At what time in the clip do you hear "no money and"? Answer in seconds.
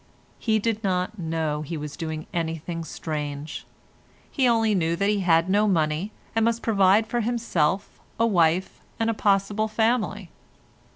5.47-6.43